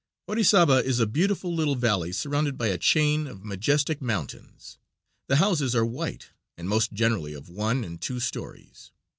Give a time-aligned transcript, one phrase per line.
[0.27, 4.79] Orizaba is a beautiful little valley surrounded by a chain of majestic mountains.
[5.27, 8.91] The houses are white and most generally of one and two stories.